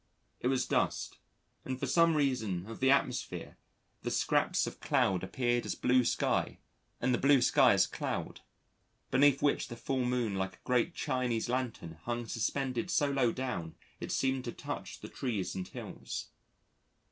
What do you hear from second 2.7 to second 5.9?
the atmosphere the scraps of cloud appeared as